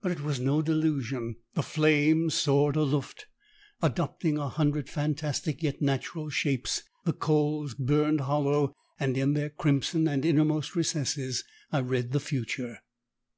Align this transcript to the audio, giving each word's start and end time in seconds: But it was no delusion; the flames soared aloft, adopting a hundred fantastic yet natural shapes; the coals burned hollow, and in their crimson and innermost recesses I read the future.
But 0.00 0.12
it 0.12 0.22
was 0.22 0.40
no 0.40 0.62
delusion; 0.62 1.36
the 1.52 1.62
flames 1.62 2.32
soared 2.32 2.76
aloft, 2.76 3.26
adopting 3.82 4.38
a 4.38 4.48
hundred 4.48 4.88
fantastic 4.88 5.62
yet 5.62 5.82
natural 5.82 6.30
shapes; 6.30 6.82
the 7.04 7.12
coals 7.12 7.74
burned 7.74 8.22
hollow, 8.22 8.74
and 8.98 9.18
in 9.18 9.34
their 9.34 9.50
crimson 9.50 10.08
and 10.08 10.24
innermost 10.24 10.74
recesses 10.74 11.44
I 11.70 11.80
read 11.80 12.12
the 12.12 12.20
future. 12.20 12.78